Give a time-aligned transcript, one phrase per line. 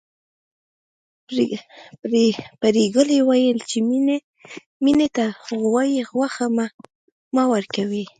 [2.61, 3.77] پريګلې ويل چې
[4.83, 6.45] مينې ته د غوايي غوښه
[7.35, 8.03] مه ورکوئ